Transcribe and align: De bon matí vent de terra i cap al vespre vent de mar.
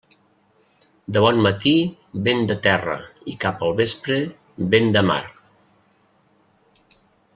De 1.17 1.21
bon 1.25 1.41
matí 1.47 1.73
vent 2.27 2.41
de 2.51 2.57
terra 2.67 2.95
i 3.33 3.35
cap 3.45 3.61
al 3.67 3.77
vespre 3.83 4.17
vent 4.73 4.91
de 4.97 5.05
mar. 5.11 5.23